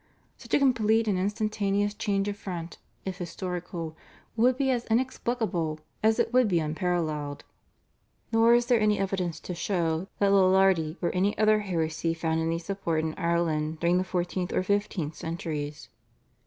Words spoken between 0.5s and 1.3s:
a complete and